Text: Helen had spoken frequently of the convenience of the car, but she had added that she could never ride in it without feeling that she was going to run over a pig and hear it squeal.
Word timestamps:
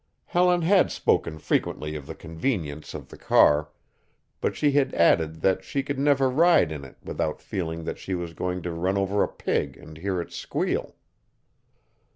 Helen 0.25 0.63
had 0.63 0.89
spoken 0.91 1.37
frequently 1.37 1.95
of 1.95 2.07
the 2.07 2.15
convenience 2.15 2.95
of 2.95 3.09
the 3.09 3.19
car, 3.19 3.69
but 4.39 4.55
she 4.55 4.71
had 4.71 4.95
added 4.95 5.41
that 5.41 5.63
she 5.63 5.83
could 5.83 5.99
never 5.99 6.27
ride 6.27 6.71
in 6.71 6.83
it 6.83 6.97
without 7.03 7.39
feeling 7.39 7.83
that 7.83 7.99
she 7.99 8.15
was 8.15 8.33
going 8.33 8.63
to 8.63 8.71
run 8.71 8.97
over 8.97 9.21
a 9.21 9.27
pig 9.27 9.77
and 9.77 9.99
hear 9.99 10.19
it 10.19 10.33
squeal. 10.33 10.95